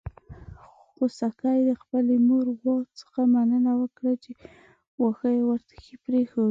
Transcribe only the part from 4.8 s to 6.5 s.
واښه يې ورته پرېښودل.